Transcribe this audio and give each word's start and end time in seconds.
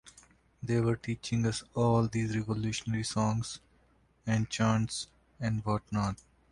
They 0.63 0.81
were 0.81 0.95
teaching 0.95 1.45
us 1.45 1.61
all 1.75 2.07
these 2.07 2.35
revolutionary 2.35 3.03
songs 3.03 3.59
and 4.25 4.49
chants 4.49 5.05
and 5.39 5.63
what 5.63 5.83
not. 5.91 6.19